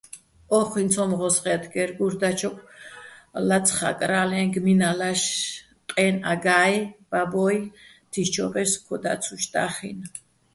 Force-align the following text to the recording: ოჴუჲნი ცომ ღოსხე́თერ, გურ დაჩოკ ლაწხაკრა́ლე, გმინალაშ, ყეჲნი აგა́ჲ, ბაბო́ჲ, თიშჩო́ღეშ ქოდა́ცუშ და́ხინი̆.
ოჴუჲნი 0.57 0.89
ცომ 0.93 1.11
ღოსხე́თერ, 1.19 1.89
გურ 1.97 2.13
დაჩოკ 2.21 2.57
ლაწხაკრა́ლე, 3.47 4.41
გმინალაშ, 4.53 5.21
ყეჲნი 5.91 6.21
აგა́ჲ, 6.31 6.75
ბაბო́ჲ, 7.09 7.57
თიშჩო́ღეშ 8.11 8.71
ქოდა́ცუშ 8.85 9.43
და́ხინი̆. 9.53 10.09